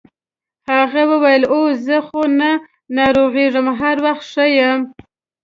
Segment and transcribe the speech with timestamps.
[0.71, 2.49] هغه وویل اوه زه خو نه
[2.97, 4.79] ناروغیږم هر وخت ښه یم.